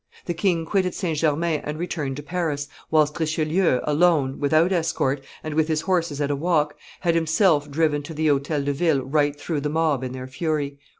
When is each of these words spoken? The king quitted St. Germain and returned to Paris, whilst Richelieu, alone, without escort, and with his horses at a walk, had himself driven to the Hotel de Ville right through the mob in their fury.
The 0.25 0.33
king 0.33 0.65
quitted 0.65 0.95
St. 0.95 1.15
Germain 1.15 1.61
and 1.63 1.77
returned 1.77 2.15
to 2.15 2.23
Paris, 2.23 2.67
whilst 2.89 3.19
Richelieu, 3.19 3.81
alone, 3.83 4.39
without 4.39 4.71
escort, 4.71 5.23
and 5.43 5.53
with 5.53 5.67
his 5.67 5.81
horses 5.81 6.19
at 6.19 6.31
a 6.31 6.35
walk, 6.35 6.75
had 7.01 7.13
himself 7.13 7.69
driven 7.69 8.01
to 8.01 8.13
the 8.15 8.25
Hotel 8.29 8.63
de 8.63 8.73
Ville 8.73 9.03
right 9.03 9.39
through 9.39 9.61
the 9.61 9.69
mob 9.69 10.03
in 10.03 10.11
their 10.11 10.25
fury. 10.25 10.79